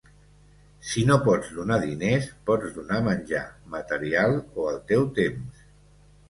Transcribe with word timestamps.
Si 0.91 1.01
no 1.09 1.17
pots 1.27 1.51
donar 1.57 1.77
diners, 1.83 2.25
pots 2.47 2.71
donar 2.79 2.97
menjar, 3.09 3.43
material 3.75 4.35
o 4.41 4.67
el 4.73 4.81
teu 4.95 5.07
temps. 5.21 5.63